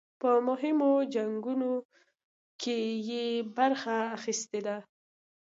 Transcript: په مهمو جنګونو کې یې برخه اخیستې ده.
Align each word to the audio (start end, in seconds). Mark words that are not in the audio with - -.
په 0.21 0.29
مهمو 0.47 0.91
جنګونو 1.13 1.71
کې 2.61 2.77
یې 3.09 3.25
برخه 3.57 3.95
اخیستې 4.17 4.59
ده. 4.67 4.77